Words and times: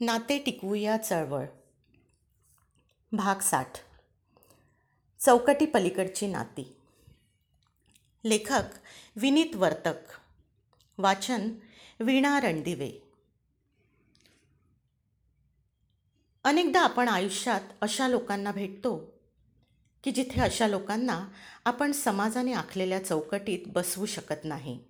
नाते 0.00 0.38
टिकवूया 0.38 0.96
चळवळ. 0.96 1.46
भाग 3.12 3.38
साठ. 3.38 3.72
चौकटी 5.18 5.66
पलीकडची 5.66 6.26
नाती. 6.26 6.76
लेखक 8.24 8.62
विनीत 9.16 9.56
वर्तक. 9.56 10.12
वाचन 10.98 11.50
वीणा 12.00 12.40
रणदिवे. 12.40 12.92
अनेकदा 16.44 16.80
आपण 16.80 17.08
आयुष्यात 17.08 17.60
अशा 17.80 18.08
लोकांना 18.08 18.52
भेटतो 18.52 19.20
की 20.04 20.10
जिथे 20.10 20.40
अशा 20.40 20.68
लोकांना 20.68 21.28
आपण 21.64 21.92
समाजाने 21.92 22.52
आखलेल्या 22.52 23.04
चौकटीत 23.04 23.60
बसवू 23.66 24.06
शकत 24.06 24.44
नाही. 24.44 24.84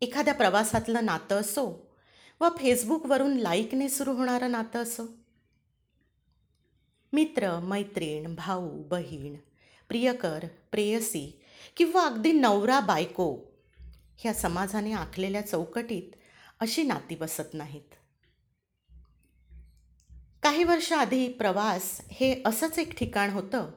एखाद्या 0.00 0.34
प्रवासातलं 0.34 1.04
नातं 1.04 1.40
असो 1.40 1.93
व 2.40 2.48
फेसबुकवरून 2.48 3.36
लाईकने 3.36 3.88
सुरू 3.88 4.12
होणारं 4.12 4.50
नातं 4.50 4.82
असो? 4.82 5.06
मित्र 7.12 7.60
मैत्रीण 7.60 8.34
भाऊ 8.34 8.68
बहीण 8.68 9.34
प्रियकर 9.88 10.44
प्रेयसी 10.70 11.40
किंवा 11.76 12.06
अगदी 12.06 12.32
नवरा 12.32 12.80
बायको 12.80 13.38
ह्या 14.18 14.34
समाजाने 14.34 14.92
आखलेल्या 14.92 15.46
चौकटीत 15.46 16.16
अशी 16.60 16.82
नाती 16.82 17.16
बसत 17.16 17.54
नाहीत. 17.54 17.94
काही 20.42 20.64
वर्षाआधी 20.64 21.28
प्रवास 21.28 22.00
हे 22.10 22.42
असंच 22.44 22.78
एक 22.78 22.98
ठिकाण 22.98 23.30
होतं 23.30 23.70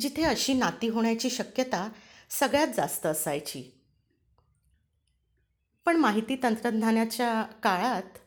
जिथे 0.00 0.22
अशी 0.22 0.54
नाती 0.54 0.88
होण्याची 0.88 1.30
शक्यता 1.30 1.88
सगळ्यात 2.30 2.68
जास्त 2.76 3.06
असायची. 3.06 3.81
पण 5.86 5.96
माहिती 5.96 6.36
तंत्रज्ञानाच्या 6.42 7.42
काळात 7.42 8.18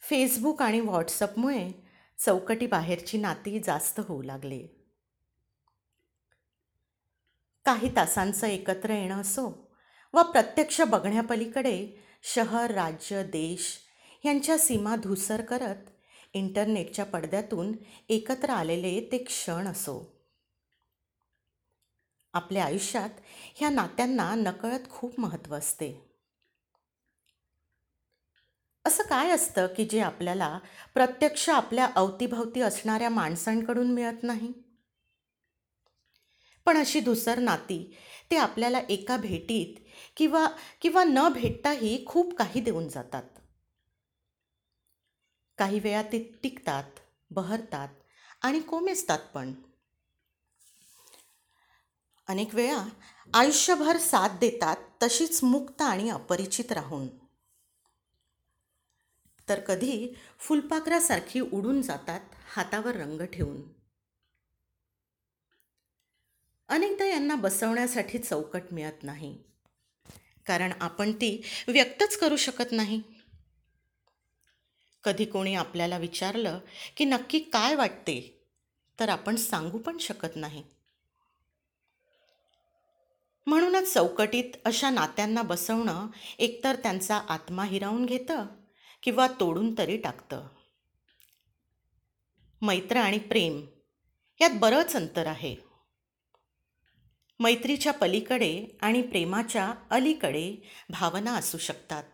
फेसबुक 0.00 0.62
आणि 0.62 0.80
व्हॉट्सअपमुळे 0.80 1.70
चौकटी 2.18 2.66
बाहेरची 2.66 3.18
नाती 3.18 3.60
जास्त 3.60 4.00
होऊ 4.00 4.22
लागली. 4.22 4.66
काही 7.64 7.96
तासांचं 7.96 8.46
एकत्र 8.46 8.90
येणं 8.90 9.20
असो 9.20 9.72
व 10.14 10.22
प्रत्यक्ष 10.22 10.80
बघण्यापलीकडे 10.80 11.88
शहर 12.22 12.70
राज्य 12.70 13.24
देश 13.24 13.78
यांच्या 14.24 14.58
सीमा 14.58 14.96
धुसर 14.96 15.40
करत 15.40 15.90
इंटरनेटच्या 16.32 17.04
पडद्यातून 17.04 17.72
एकत्र 18.08 18.50
आलेले 18.50 19.08
ते 19.12 19.18
क्षण 19.18 19.68
असो. 19.68 20.26
आपल्या 22.32 22.64
आयुष्यात 22.64 23.10
ह्या 23.54 23.70
नात्यांना 23.70 24.34
नकळत 24.34 24.90
खूप 24.90 25.20
महत्त्व 25.20 25.54
असते. 25.54 26.11
असं 28.84 29.02
काय 29.02 29.30
असतं 29.30 29.66
की 29.76 29.84
जे 29.84 30.00
आपल्याला 30.00 30.58
प्रत्यक्ष 30.94 31.48
आपल्या 31.50 31.88
अवतीभवती 31.94 32.60
असणाऱ्या 32.60 33.08
माणसांकडून 33.08 33.90
मिळत 33.90 34.22
नाही? 34.22 34.52
पण 36.66 36.76
अशी 36.76 37.00
धुसर 37.00 37.38
नाती 37.38 37.96
ते 38.30 38.36
आपल्याला 38.36 38.80
एका 38.88 39.16
भेटीत 39.16 39.74
किंवा 40.16 40.46
किंवा 40.80 41.04
न 41.04 41.28
भेटताही 41.28 42.04
खूप 42.06 42.34
काही 42.34 42.60
देऊन 42.60 42.88
जातात. 42.88 43.22
काही 45.58 45.80
वेळा 45.80 46.02
ते 46.02 46.38
टिकतात 46.42 46.84
बहरतात 47.30 47.88
आणि 48.42 48.60
कोमेजतात 48.60 49.18
पण. 49.18 49.52
अनेक 52.28 52.54
वेळा 52.54 52.84
आयुष्यभर 53.34 53.96
साथ 53.96 54.28
देतात 54.28 54.76
तशीच 55.02 55.44
मुक्त 55.44 55.82
आणि 55.82 56.10
अपरिचित 56.10 56.72
राहून. 56.72 57.08
तर 59.48 59.60
कधी 59.60 60.14
फुलपाखरासारखी 60.38 61.40
उडून 61.40 61.82
जातात 61.82 62.20
हातावर 62.54 62.96
रंग 62.96 63.20
ठेवून. 63.20 63.62
अनेकदा 66.68 67.04
यांना 67.04 67.34
बसवण्यासाठी 67.34 68.18
चौकट 68.18 68.62
मिळत 68.72 69.02
नाही. 69.02 69.38
कारण 70.46 70.72
आपण 70.80 71.12
ती 71.12 71.42
व्यक्तच 71.68 72.16
करू 72.16 72.36
शकत 72.36 72.72
नाही. 72.72 73.02
कधी 75.04 75.24
कोणी 75.24 75.54
आपल्याला 75.54 75.98
विचारलं 75.98 76.58
की 76.96 77.04
नक्की 77.04 77.38
काय 77.38 77.74
वाटते 77.74 78.44
तर 79.00 79.08
आपण 79.08 79.36
सांगू 79.36 79.78
पण 79.78 79.98
शकत 79.98 80.36
नाही. 80.36 80.62
म्हणूनच 83.46 83.92
चौकटीत 83.92 84.52
अशा 84.64 84.90
नात्यांना 84.90 85.42
बसवणं 85.42 86.06
एकतर 86.38 86.76
त्यांचा 86.76 87.16
आत्मा 87.16 87.64
हिरावून 87.64 88.06
घेतं 88.06 88.46
किंवा 89.02 89.26
तोडून 89.40 89.78
तरी 89.78 89.96
टाकतं. 89.96 90.48
मैत्र 92.62 92.96
आणि 92.96 93.18
प्रेम 93.18 93.66
यात 94.40 94.50
बरंच 94.54 94.96
अंतर 94.96 95.26
आहे. 95.26 95.56
मैत्रीच्या 97.40 97.92
पलीकडे 97.92 98.66
आणि 98.80 99.02
प्रेमाच्या 99.02 99.74
अलीकडे 99.90 100.56
भावना 100.90 101.34
असू 101.34 101.58
शकतात. 101.58 102.04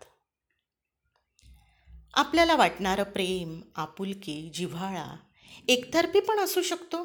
आपल्याला 2.14 2.56
वाटणारं 2.56 3.02
प्रेम 3.02 3.60
आपुलकी 3.74 4.50
जिव्हाळा 4.54 5.16
एकतर्फी 5.68 6.20
पण 6.20 6.38
असू 6.38 6.62
शकतो. 6.62 7.04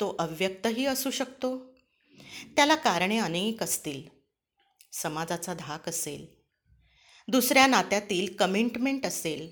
तो 0.00 0.16
अव्यक्तही 0.18 0.86
असू 0.86 1.10
शकतो. 1.10 1.74
त्याला 2.56 2.74
कारणे 2.74 3.18
अनेक 3.18 3.62
असतील. 3.62 4.02
समाजाचा 4.92 5.54
धाक 5.54 5.88
असेल. 5.88 6.41
दुसऱ्या 7.28 7.66
नात्यातील 7.66 8.36
कमिटमेंट 8.36 9.06
असेल 9.06 9.50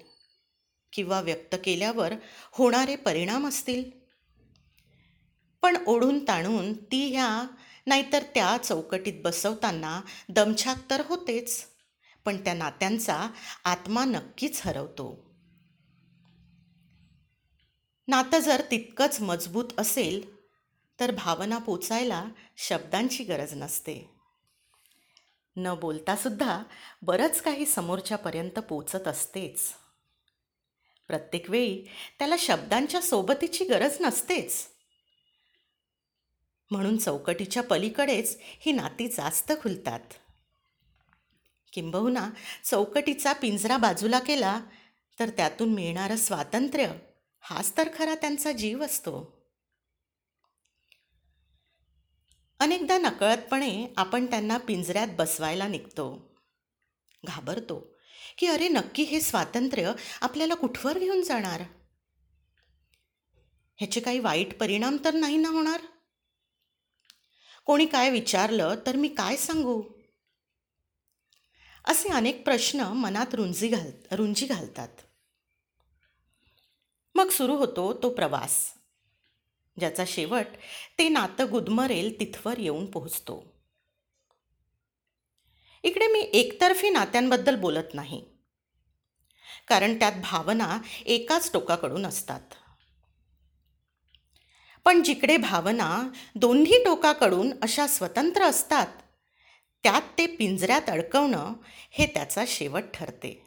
किंवा 0.92 1.20
व्यक्त 1.20 1.56
केल्यावर 1.64 2.14
होणारे 2.52 2.96
परिणाम 2.96 3.46
असतील. 3.46 3.90
पण 5.62 5.76
ओढून 5.86 6.28
ताणून 6.28 6.72
ती 6.72 7.10
ह्या 7.10 7.46
नाहीतर 7.86 8.22
त्या 8.22 8.56
चौकटीत 8.64 9.12
बसवताना 9.24 10.00
दमछाक 10.28 10.90
तर 10.90 11.02
होतेच 11.06 11.66
पण 12.24 12.44
त्या 12.44 12.54
नात्यांचा 12.54 13.28
आत्मा 13.64 14.04
नक्कीच 14.04 14.60
हरवतो. 14.64 15.30
नातं 18.08 18.38
जर 18.38 18.62
तितकंच 18.70 19.20
मजबूत 19.20 19.64
असेल 19.78 20.40
तर 21.00 21.10
भावना 21.10 21.58
पोचायला 21.58 22.28
शब्दांची 22.56 23.24
गरज 23.24 23.54
नसते. 23.54 24.19
न 25.56 25.74
बोलतासुद्धा 25.74 26.62
बरंच 27.02 27.42
काही 27.42 27.66
समोरच्यापर्यंत 27.66 28.58
पोचत 28.58 29.08
असतेच. 29.08 29.72
प्रत्येक 31.08 31.50
वेळी 31.50 31.84
त्याला 32.18 32.34
शब्दांच्या 32.38 33.00
सोबतीची 33.00 33.64
गरज 33.64 33.96
नसतेच. 34.00 34.66
म्हणून 36.70 36.96
चौकटीच्या 36.96 37.62
पलीकडेच 37.62 38.38
ही 38.40 38.72
नाती 38.72 39.08
जास्त 39.08 39.52
खुलतात. 39.62 40.00
किंबहुना 41.72 42.30
चौकटीचा 42.64 43.32
पिंजरा 43.32 43.76
बाजूला 43.76 44.18
केला 44.18 44.60
तर 45.20 45.28
त्यातून 45.28 45.74
मिळणारं 45.74 46.16
स्वातंत्र्य 46.16 46.92
हाच 47.40 47.76
तर 47.76 47.88
खरा 47.98 48.14
त्यांचा 48.14 48.52
जीव 48.52 48.84
असतो. 48.84 49.39
अनेकदा 52.60 52.98
नकळतपणे 52.98 53.94
आपण 53.96 54.26
त्यांना 54.26 54.58
पिंजऱ्यात 54.58 55.08
बसवायला 55.18 55.68
निघतो. 55.68 56.36
घाबरतो 57.26 57.96
की 58.38 58.46
अरे 58.46 58.68
नक्की 58.68 59.02
हे 59.02 59.20
स्वातंत्र्य 59.20 59.92
आपल्याला 60.20 60.54
कुठवर 60.54 60.98
घेऊन 60.98 61.22
जाणार? 61.22 61.60
ह्याचे 63.76 64.00
काही 64.00 64.18
वाईट 64.18 64.58
परिणाम 64.58 64.96
तर 65.04 65.14
नाही 65.14 65.36
ना 65.36 65.48
होणार? 65.48 65.80
कोणी 67.64 67.86
काय 67.86 68.10
विचारलं 68.10 68.74
तर 68.86 68.96
मी 68.96 69.08
काय 69.08 69.36
सांगू? 69.36 69.82
असे 71.84 72.08
अनेक 72.08 72.44
प्रश्न 72.44 72.80
मनात 72.80 73.34
रुंजी 73.34 73.68
घाल 73.68 73.90
रुंजी 74.10 74.46
घालतात. 74.46 74.88
मग 77.14 77.28
सुरू 77.28 77.56
होतो 77.56 78.02
तो 78.02 78.14
प्रवास. 78.14 78.79
ज्याचा 79.78 80.04
शेवट 80.06 80.46
ते 80.98 81.08
नातं 81.08 81.50
गुदमरेल 81.50 82.20
तिथवर 82.20 82.58
येऊन 82.58 82.90
पोहोचतो. 82.90 83.52
इकडे 85.82 86.06
मी 86.06 86.20
एकतर्फी 86.20 86.90
नात्यांबद्दल 86.90 87.56
बोलत 87.56 87.94
नाही. 87.94 88.24
कारण 89.68 89.98
त्यात 89.98 90.12
भावना 90.22 90.78
एकाच 91.06 91.52
टोकाकडून 91.52 92.06
असतात. 92.06 92.40
पण 94.84 95.02
जिकडे 95.02 95.36
भावना 95.36 96.08
दोन्ही 96.34 96.84
टोकाकडून 96.84 97.52
अशा 97.62 97.86
स्वतंत्र 97.86 98.42
असतात 98.42 98.86
त्यात 99.82 100.02
ते 100.18 100.26
पिंजऱ्यात 100.26 100.90
अडकवणं 100.90 101.52
हे 101.90 102.06
त्याचा 102.06 102.44
शेवट 102.46 102.82
ठरते. 102.94 103.46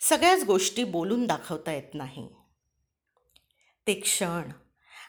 सगळ्याच 0.00 0.44
गोष्टी 0.44 0.84
बोलून 0.84 1.26
दाखवता 1.26 1.72
येत 1.72 1.94
नाही. 1.94 2.28
ते 3.86 3.94
क्षण 4.00 4.50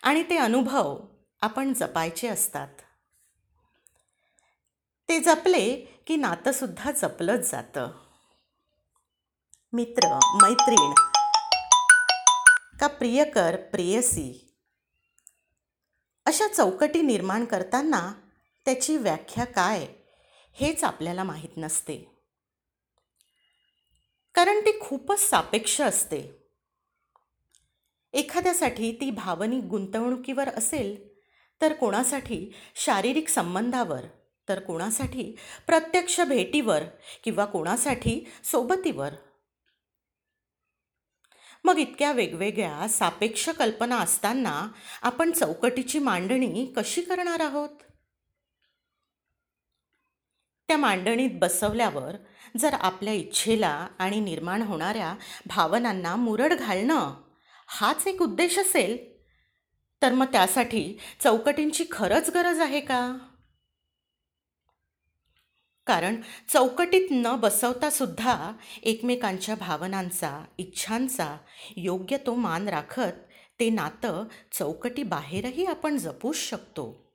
आणि 0.04 0.24
ते 0.24 0.38
अनुभव 0.38 1.06
आपण 1.42 1.74
जपायचे 1.74 2.28
असतात. 2.28 2.68
ते 5.10 5.20
जपले 5.20 5.76
की 6.08 6.16
नातंसुद्धा 6.16 6.92
जपलंच 6.92 7.52
जातं. 7.52 7.92
मित्र 9.74 10.20
मैत्रीण 10.44 10.94
का 12.80 12.88
प्रियकर 12.88 13.56
प्रेयसी 13.56 14.56
अशा 16.26 16.48
चौकटी 16.48 17.02
निर्माण 17.02 17.46
करताना 17.46 18.14
त्याची 18.66 18.98
व्याख्या 18.98 19.46
काय 19.46 19.88
हेच 20.54 20.84
आपल्याला 20.84 21.24
माहीत 21.24 21.58
नसते. 21.58 22.22
कारण 24.36 24.60
ती 24.60 24.80
खूपच 24.80 25.20
सापेक्ष 25.20 25.82
असते. 25.82 26.43
एखाद्यासाठी 28.14 28.98
ती 29.02 29.12
भावनिक 29.12 29.64
गुंतवणुकीवर 29.64 30.50
असेल 30.50 31.14
तर 31.62 31.74
कोणासाठी? 31.74 32.54
शारीरिक 32.76 33.30
संबंधावर 33.30 34.02
तर 34.50 34.60
कोणासाठी? 34.60 35.36
प्रत्यक्ष 35.68 36.22
भेटीवर 36.22 36.84
किंवा 37.24 37.46
कोणासाठी? 37.46 38.28
सोबतीवर. 38.44 39.14
मग 41.64 41.78
इतक्या 41.78 42.12
वेगवेगळ्या 42.12 42.88
सापेक्ष 42.88 43.50
कल्पना 43.50 43.98
असताना 43.98 44.68
आपण 45.02 45.32
चौकटीची 45.32 46.00
मांडणी 46.00 46.74
कशी 46.78 47.02
करणार 47.02 47.40
आहोत? 47.40 47.70
त्या 50.68 50.78
मांडणीत 50.78 51.30
बसवल्यावर 51.34 52.16
जर 52.58 52.74
आपल्या 52.74 53.14
इच्छेला 53.14 53.88
आणि 54.00 54.20
निर्माण 54.20 54.62
होणाऱ्या 54.62 55.16
भावनांना 55.46 56.16
मुरड 56.16 56.54
घालणं 56.54 57.23
हाच 57.76 58.08
एक 58.08 58.22
उद्देश 58.22 58.60
असेल? 58.60 59.14
तर 60.02 60.14
मग 60.14 60.26
त्यासाठी 60.26 60.98
चौकटींची 61.24 61.86
खरंच 61.92 62.30
गरज 62.30 62.60
आहे 62.60 62.80
का? 62.80 63.18
कारण 65.88 66.22
चौकटीत 66.50 67.08
न 67.12 67.36
बसवता 67.36 67.90
सुद्धा 67.90 68.52
एकमेकांच्या 68.84 69.56
भावनांचा 69.56 70.46
इच्छांचा 70.58 71.38
योग्य 71.78 72.18
तो 72.18 72.36
मान 72.36 72.70
राखत 72.70 73.12
ते 73.60 73.70
नातं 73.70 74.24
चौकटी 74.52 75.04
बाहेरही 75.04 75.66
आपण 75.66 75.98
जपूच 75.98 76.36
शकतो. 76.36 77.14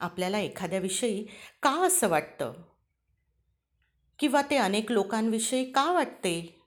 आपल्याला 0.00 0.38
एखाद्याविषयी 0.38 1.26
का 1.62 1.86
असं 1.86 2.08
वाटतं? 2.08 2.52
किंवा 4.18 4.42
ते 4.42 4.56
अनेक 4.56 4.92
लोकांविषयी 4.92 5.72
का 5.72 5.92
वाटते? 5.92 6.61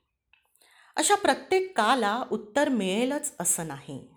अशा 0.96 1.14
प्रत्येक 1.14 1.76
काला 1.76 2.24
उत्तर 2.30 2.68
मिळेलच 2.68 3.34
असं 3.40 3.66
नाही. 3.66 4.08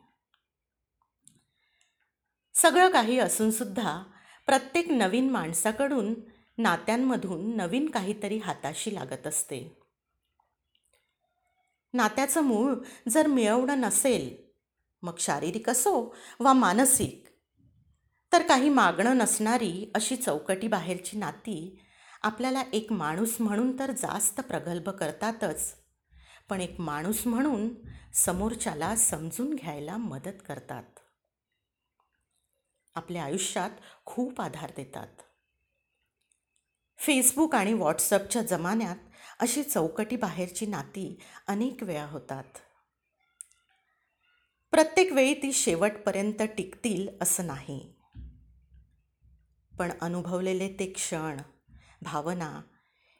सगळं 2.54 2.92
काही 2.92 3.20
असूनसुद्धा 3.20 4.04
प्रत्येक 4.46 4.90
नवीन 4.90 5.30
माणसाकडून 5.30 6.14
नात्यांमधून 6.58 7.58
नवीन 7.58 7.90
काहीतरी 7.90 8.38
हाताशी 8.38 8.96
लागत 8.96 9.28
असते. 9.28 9.78
नात्याचं 11.94 12.42
मूळ 12.42 12.76
जर 13.10 13.28
मिळवणं 13.28 13.80
नसेल 13.82 14.36
मग 15.02 15.18
शारीरिक 15.20 15.70
असो 15.70 16.16
वा 16.40 16.54
मानसिक 16.54 17.28
तर 18.34 18.42
काही 18.42 18.70
मागणं 18.70 19.18
नसणारी 19.18 19.92
अशी 19.96 20.16
चौकटी 20.16 20.68
बाहेरची 20.68 21.18
नाती 21.18 21.80
आपल्याला 22.22 22.64
एक 22.74 22.92
माणूस 22.92 23.36
म्हणून 23.40 23.80
तर 23.80 23.92
जास्त 23.92 24.42
प्रगल्भ 24.42 24.90
करतातच. 24.90 25.79
पण 26.50 26.62
एक 26.62 26.80
माणूस 26.80 27.28
म्हणून 27.28 27.70
समोरच्याला 28.14 28.96
समजून 28.96 29.56
घ्यायला 29.56 29.98
मदत 29.98 30.42
करतात. 30.48 30.84
आपल्या 32.96 33.24
आयुष्यात 33.24 33.70
खूप 34.06 34.42
आधार 34.42 34.72
देतात. 34.76 35.08
फेसबुक 36.98 37.56
आणि 37.56 37.74
व्हॉट्सअपच्या 37.74 38.42
जमान्यात 38.42 38.96
अशी 39.40 39.64
चौकटी 39.64 40.16
बाहेरची 40.16 40.66
नाती 40.66 41.20
अनेक 41.48 41.84
वेळा 41.84 42.06
होतात. 42.06 42.44
प्रत्येक 44.72 45.12
वेळी 45.12 45.34
ती 45.34 45.54
शेवटपर्यंत 45.54 46.42
टिकतील 46.42 47.10
असं 47.22 47.48
नाही. 47.48 47.96
पण 49.80 49.92
अनुभवलेले 50.02 50.76
ते 50.80 50.94
क्षण 50.94 51.38
भावना 52.02 52.62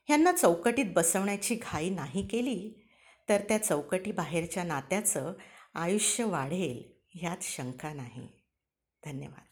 ह्यांना 0.06 0.32
चौकटीत 0.32 0.86
बसवण्याची 0.96 1.56
घाई 1.56 1.90
नाही 1.90 2.28
केली 2.28 2.86
तर 3.30 3.42
त्या 3.42 3.64
चौकटी 3.64 4.12
बाहेरच्या 4.12 4.64
नात्याचं 4.64 5.34
आयुष्य 5.74 6.24
वाढेल 6.24 7.04
ह्यात 7.14 7.38
शंका 7.42 7.94
नाही. 7.94 8.28
धन्यवाद. 9.06 9.49